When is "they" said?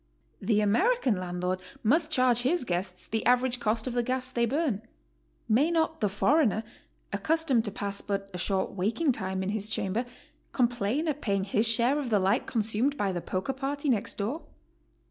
4.31-4.47